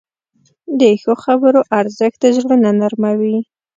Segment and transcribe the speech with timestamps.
[0.79, 3.37] د ښو خبرو ارزښت زړونه نرموې.